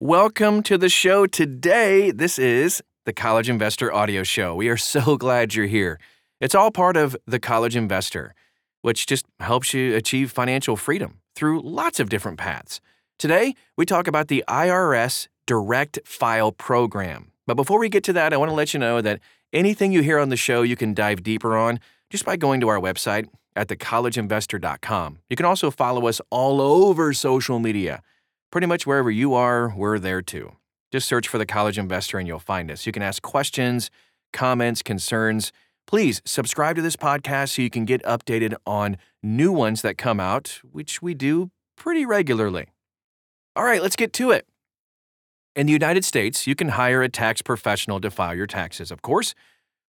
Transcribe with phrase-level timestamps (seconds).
[0.00, 2.12] Welcome to the show today.
[2.12, 4.54] This is the College Investor Audio Show.
[4.54, 5.98] We are so glad you're here.
[6.40, 8.32] It's all part of The College Investor,
[8.82, 12.80] which just helps you achieve financial freedom through lots of different paths.
[13.18, 17.32] Today, we talk about the IRS Direct File Program.
[17.48, 19.18] But before we get to that, I want to let you know that
[19.52, 22.68] anything you hear on the show, you can dive deeper on just by going to
[22.68, 23.26] our website
[23.56, 25.18] at thecollegeinvestor.com.
[25.28, 28.00] You can also follow us all over social media.
[28.50, 30.52] Pretty much wherever you are, we're there too.
[30.90, 32.86] Just search for the College Investor and you'll find us.
[32.86, 33.90] You can ask questions,
[34.32, 35.52] comments, concerns.
[35.86, 40.18] Please subscribe to this podcast so you can get updated on new ones that come
[40.18, 42.68] out, which we do pretty regularly.
[43.54, 44.46] All right, let's get to it.
[45.54, 49.02] In the United States, you can hire a tax professional to file your taxes, of
[49.02, 49.34] course,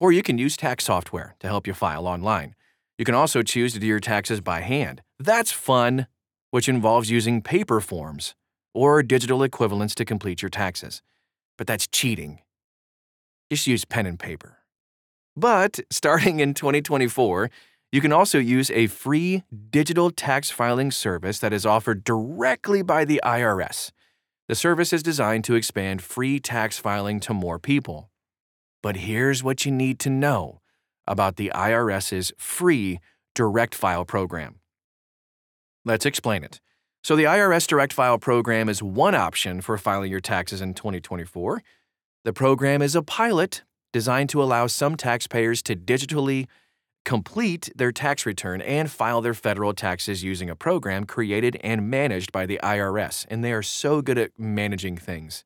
[0.00, 2.54] or you can use tax software to help you file online.
[2.96, 5.02] You can also choose to do your taxes by hand.
[5.18, 6.06] That's fun,
[6.52, 8.34] which involves using paper forms
[8.76, 11.02] or digital equivalents to complete your taxes.
[11.56, 12.40] But that's cheating.
[13.50, 14.58] Just use pen and paper.
[15.34, 17.50] But starting in 2024,
[17.90, 23.04] you can also use a free digital tax filing service that is offered directly by
[23.04, 23.92] the IRS.
[24.48, 28.10] The service is designed to expand free tax filing to more people.
[28.82, 30.60] But here's what you need to know
[31.06, 33.00] about the IRS's free
[33.34, 34.60] direct file program.
[35.84, 36.60] Let's explain it.
[37.06, 41.62] So, the IRS Direct File program is one option for filing your taxes in 2024.
[42.24, 43.62] The program is a pilot
[43.92, 46.48] designed to allow some taxpayers to digitally
[47.04, 52.32] complete their tax return and file their federal taxes using a program created and managed
[52.32, 55.44] by the IRS, and they are so good at managing things.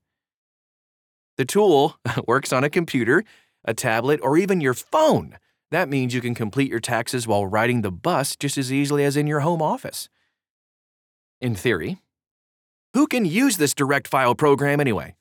[1.37, 3.23] The tool works on a computer,
[3.67, 5.37] a tablet, or even your phone.
[5.71, 9.15] That means you can complete your taxes while riding the bus just as easily as
[9.15, 10.09] in your home office
[11.41, 11.99] in theory.
[12.95, 15.15] Who can use this direct file program anyway?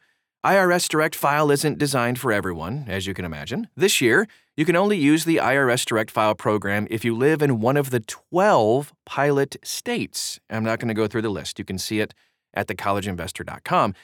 [0.45, 3.67] IRS Direct File isn't designed for everyone, as you can imagine.
[3.75, 7.59] This year, you can only use the IRS Direct File program if you live in
[7.59, 10.39] one of the 12 pilot states.
[10.49, 11.59] I'm not going to go through the list.
[11.59, 12.13] You can see it
[12.53, 13.95] at thecollegeinvestor.com.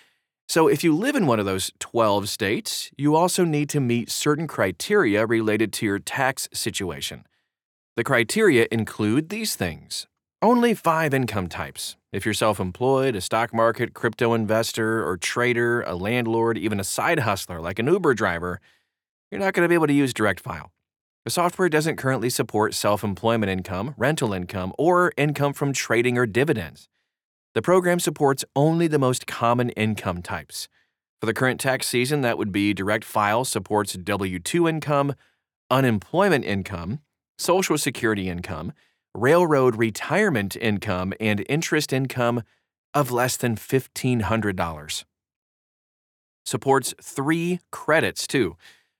[0.49, 4.11] So, if you live in one of those 12 states, you also need to meet
[4.11, 7.25] certain criteria related to your tax situation.
[7.95, 10.05] The criteria include these things
[10.41, 15.81] only five income types if you're self employed, a stock market, crypto investor, or trader,
[15.81, 18.61] a landlord, even a side hustler like an Uber driver,
[19.31, 20.71] you're not going to be able to use Direct File.
[21.25, 26.25] The software doesn't currently support self employment income, rental income, or income from trading or
[26.25, 26.87] dividends.
[27.53, 30.67] The program supports only the most common income types.
[31.19, 35.15] For the current tax season, that would be Direct File supports W 2 income,
[35.71, 36.99] unemployment income,
[37.37, 38.71] Social Security income,
[39.15, 42.43] railroad retirement income and interest income
[42.93, 45.03] of less than $1,500.
[46.45, 48.55] Supports three credits too.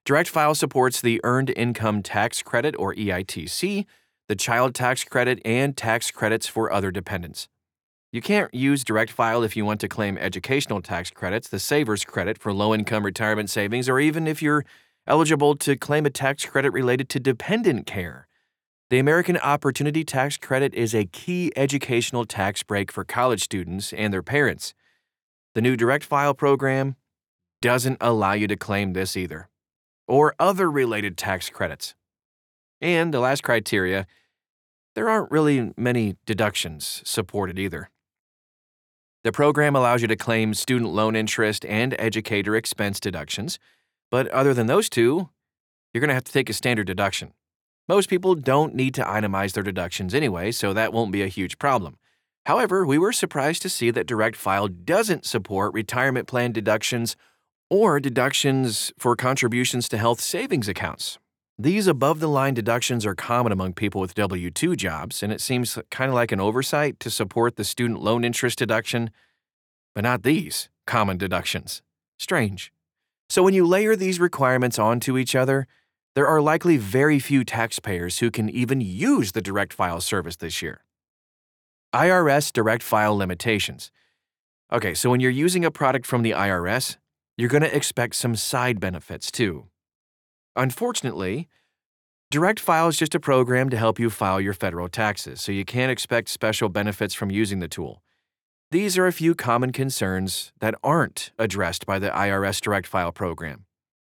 [0.06, 3.86] Direct File supports the Earned Income Tax Credit or EITC,
[4.28, 7.48] the Child Tax Credit, and tax credits for other dependents.
[8.12, 12.06] You can't use Direct File if you want to claim educational tax credits, the Savers
[12.06, 14.66] Credit for low income retirement savings, or even if you're
[15.08, 18.25] eligible to claim a tax credit related to dependent care.
[18.92, 24.14] The American Opportunity Tax Credit is a key educational tax break for college students and
[24.14, 24.76] their parents.
[25.56, 26.96] The new Direct File program
[27.64, 29.50] doesn't allow you to claim this either,
[30.08, 31.96] or other related tax credits.
[32.80, 34.06] And the last criteria
[34.94, 37.90] there aren't really many deductions supported either.
[39.24, 43.58] The program allows you to claim student loan interest and educator expense deductions,
[44.12, 45.30] but other than those two,
[45.92, 47.34] you're going to have to take a standard deduction.
[47.88, 51.60] Most people don't need to itemize their deductions anyway, so that won't be a huge
[51.60, 51.98] problem.
[52.46, 57.16] However, we were surprised to see that Direct File doesn't support retirement plan deductions
[57.70, 61.18] or deductions for contributions to health savings accounts.
[61.58, 65.42] These above the line deductions are common among people with W 2 jobs, and it
[65.42, 69.10] seems kind of like an oversight to support the student loan interest deduction,
[69.94, 71.82] but not these common deductions.
[72.20, 72.72] Strange.
[73.30, 75.66] So when you layer these requirements onto each other,
[76.16, 80.62] there are likely very few taxpayers who can even use the direct file service this
[80.62, 80.82] year.
[81.94, 83.92] IRS direct file limitations.
[84.72, 86.98] Okay, so when you're using a product from the IRS,
[87.38, 89.68] you're going to expect some side benefits too.
[90.56, 91.50] Unfortunately,
[92.32, 95.64] Direct File is just a program to help you file your federal taxes, so you
[95.64, 98.02] can't expect special benefits from using the tool.
[98.72, 103.65] These are a few common concerns that aren't addressed by the IRS Direct File program.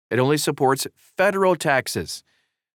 [0.10, 2.24] It only supports federal taxes.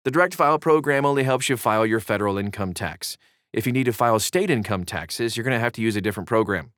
[0.05, 3.17] The Direct File program only helps you file your federal income tax.
[3.53, 6.01] If you need to file state income taxes, you're going to have to use a
[6.01, 6.73] different program.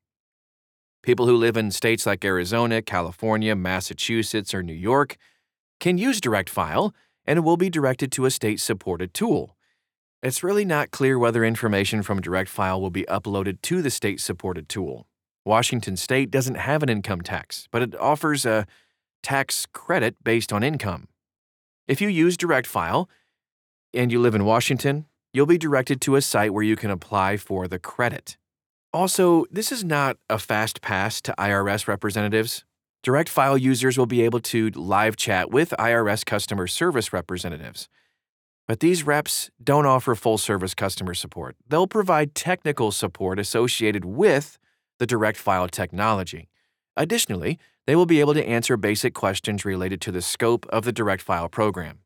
[1.02, 5.16] People who live in states like Arizona, California, Massachusetts, or New York
[5.80, 6.94] can use Direct File
[7.26, 9.56] and will be directed to a state supported tool.
[10.22, 14.20] It's really not clear whether information from Direct File will be uploaded to the state
[14.20, 15.06] supported tool.
[15.44, 18.66] Washington state doesn't have an income tax, but it offers a
[19.24, 21.08] tax credit based on income.
[21.88, 23.08] If you use Direct File
[23.92, 27.38] and you live in Washington, you'll be directed to a site where you can apply
[27.38, 28.36] for the credit.
[28.92, 32.64] Also, this is not a fast pass to IRS representatives.
[33.02, 37.88] Direct File users will be able to live chat with IRS customer service representatives.
[38.68, 41.56] But these reps don't offer full service customer support.
[41.68, 44.58] They'll provide technical support associated with
[44.98, 46.48] the Direct File technology.
[46.96, 50.92] Additionally, they will be able to answer basic questions related to the scope of the
[50.92, 52.00] Direct File program.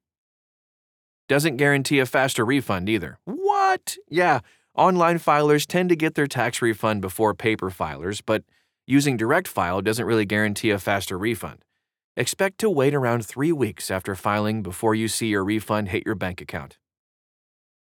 [1.29, 3.19] Doesn't guarantee a faster refund either.
[3.25, 3.97] What?
[4.09, 4.41] Yeah,
[4.79, 8.45] Online filers tend to get their tax refund before paper filers, but
[8.87, 11.65] using Direct File doesn't really guarantee a faster refund.
[12.17, 16.15] Expect to wait around three weeks after filing before you see your refund hit your
[16.15, 16.79] bank account.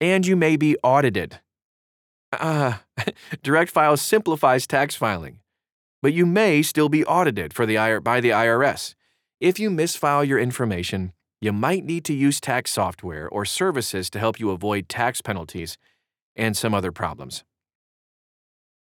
[0.00, 1.40] And you may be audited.
[2.32, 3.04] Ah, uh,
[3.42, 5.40] Direct File simplifies tax filing,
[6.02, 8.94] but you may still be audited for the by the IRS.
[9.40, 14.18] If you misfile your information, you might need to use tax software or services to
[14.18, 15.76] help you avoid tax penalties
[16.34, 17.44] and some other problems.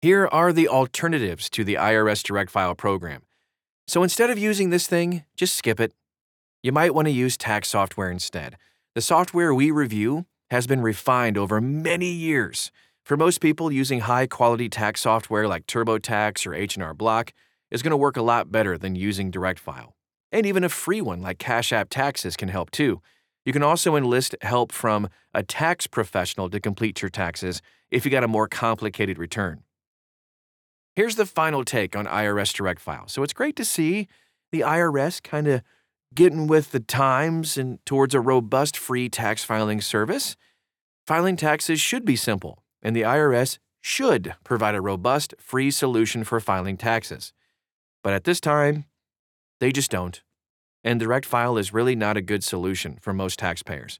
[0.01, 3.21] Here are the alternatives to the IRS Direct File program.
[3.87, 5.93] So instead of using this thing, just skip it.
[6.63, 8.57] You might want to use tax software instead.
[8.95, 12.71] The software we review has been refined over many years.
[13.11, 17.33] For most people, using high-quality tax software like TurboTax or H&R Block
[17.69, 19.97] is going to work a lot better than using Direct File.
[20.31, 23.01] And even a free one like Cash App Taxes can help too.
[23.43, 27.61] You can also enlist help from a tax professional to complete your taxes
[27.91, 29.63] if you got a more complicated return.
[30.95, 33.09] Here's the final take on IRS Direct File.
[33.09, 34.07] So it's great to see
[34.53, 35.63] the IRS kind of
[36.15, 40.37] getting with the times and towards a robust free tax filing service.
[41.05, 46.39] Filing taxes should be simple, and the IRS should provide a robust free solution for
[46.39, 47.33] filing taxes.
[48.03, 48.85] But at this time,
[49.59, 50.21] they just don't
[50.83, 53.99] and direct file is really not a good solution for most taxpayers.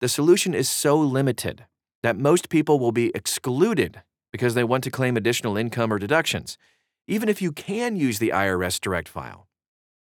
[0.00, 1.66] The solution is so limited
[2.02, 6.58] that most people will be excluded because they want to claim additional income or deductions,
[7.06, 9.48] even if you can use the IRS direct file.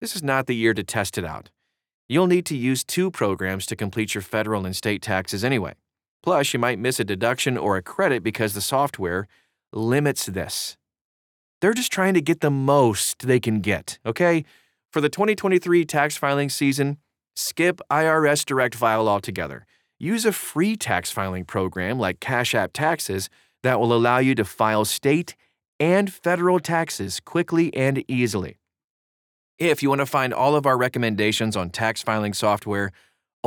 [0.01, 1.49] This is not the year to test it out.
[2.09, 5.73] You'll need to use two programs to complete your federal and state taxes anyway.
[6.27, 9.29] Plus, you might miss a deduction or a credit because the software
[9.71, 10.75] limits this.
[11.61, 14.43] They're just trying to get the most they can get, okay?
[14.91, 16.97] For the 2023 tax filing season,
[17.37, 19.65] skip IRS Direct File altogether.
[19.99, 23.29] Use a free tax filing program like Cash App Taxes
[23.63, 25.33] that will allow you to file state
[25.79, 28.57] and federal taxes quickly and easily.
[29.59, 32.91] If you want to find all of our recommendations on tax filing software,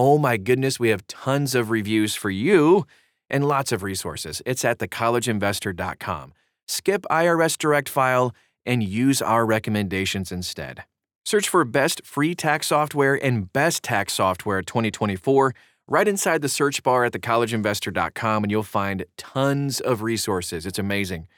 [0.00, 2.86] oh my goodness, we have tons of reviews for you
[3.28, 4.40] and lots of resources.
[4.46, 6.32] It's at thecollegeinvestor.com.
[6.66, 10.84] Skip IRS Direct File and use our recommendations instead.
[11.26, 15.54] Search for Best Free Tax Software and Best Tax Software 2024
[15.86, 20.64] right inside the search bar at thecollegeinvestor.com and you'll find tons of resources.
[20.64, 21.28] It's amazing.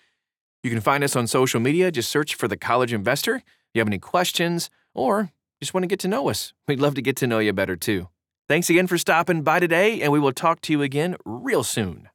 [0.62, 1.90] You can find us on social media.
[1.90, 3.34] Just search for The College Investor.
[3.34, 3.44] If
[3.74, 7.02] you have any questions or just want to get to know us, we'd love to
[7.02, 8.06] get to know you better too.
[8.48, 12.08] Thanks again for stopping by today, and we will talk to you again real soon.